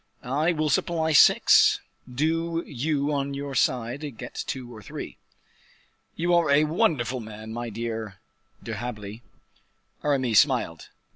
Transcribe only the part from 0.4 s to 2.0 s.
will supply six;